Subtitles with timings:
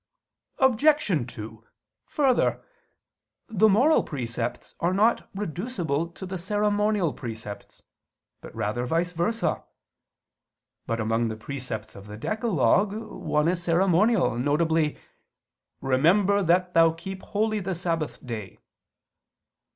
[0.57, 1.27] Obj.
[1.31, 1.63] 2:
[2.07, 2.63] Further,
[3.47, 7.83] the moral precepts are not reducible to the ceremonial precepts,
[8.41, 9.63] but rather vice versa.
[10.87, 14.35] But among the precepts of the decalogue, one is ceremonial,
[14.65, 14.97] viz.
[15.81, 18.57] "Remember that thou keep holy the Sabbath day."